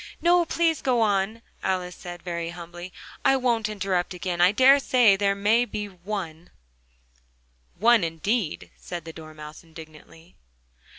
[0.19, 2.91] "No, please go on!" Alice said, very humbly,
[3.23, 4.41] "I won't interrupt you again.
[4.41, 6.49] I dare say there may be one."
[7.77, 10.35] "One, indeed!" said the Dormouse, indignantly.